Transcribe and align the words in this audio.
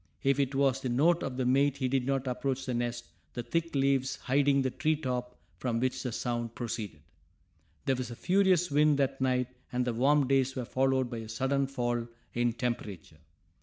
If 0.23 0.39
it 0.39 0.55
was 0.55 0.81
the 0.81 0.89
note 0.89 1.21
of 1.21 1.37
the 1.37 1.45
mate 1.45 1.77
he 1.77 1.87
did 1.87 2.07
not 2.07 2.25
approach 2.25 2.65
the 2.65 2.73
nest, 2.73 3.05
the 3.35 3.43
thick 3.43 3.75
leaves 3.75 4.15
hiding 4.15 4.63
the 4.63 4.71
tree 4.71 4.95
top 4.95 5.39
from 5.59 5.79
which 5.79 6.01
the 6.01 6.11
sound 6.11 6.55
proceeded. 6.55 7.01
There 7.85 7.95
was 7.95 8.09
a 8.09 8.15
furious 8.15 8.71
wind 8.71 8.97
that 8.97 9.21
night 9.21 9.49
and 9.71 9.85
the 9.85 9.93
warm 9.93 10.25
days 10.27 10.55
were 10.55 10.65
followed 10.65 11.07
by 11.11 11.19
a 11.19 11.29
sudden 11.29 11.67
fall 11.67 12.07
in 12.33 12.53
temperature. 12.53 13.19